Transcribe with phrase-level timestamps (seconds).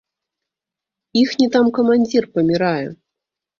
[1.21, 2.87] Іхні там камандзір памірае.